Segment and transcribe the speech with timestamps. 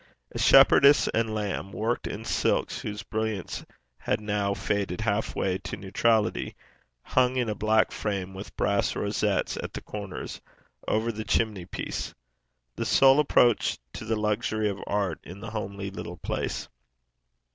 [0.31, 3.63] A shepherdess and lamb, worked in silks whose brilliance
[3.99, 6.55] had now faded half way to neutrality,
[7.03, 10.41] hung in a black frame, with brass rosettes at the corners,
[10.87, 12.15] over the chimney piece
[12.75, 16.67] the sole approach to the luxury of art in the homely little place.